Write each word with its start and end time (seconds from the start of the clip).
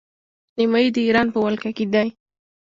نیمايي 0.57 0.89
د 0.93 0.97
ایران 1.07 1.27
په 1.33 1.39
ولکه 1.45 1.71
کې 1.77 1.85
دی. 1.93 2.07